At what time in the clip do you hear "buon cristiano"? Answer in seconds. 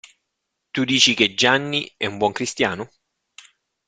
2.17-2.89